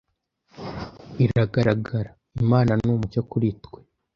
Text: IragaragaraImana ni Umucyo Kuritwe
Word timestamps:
IragaragaraImana 1.23 2.71
ni 2.81 2.89
Umucyo 2.95 3.21
Kuritwe 3.29 3.77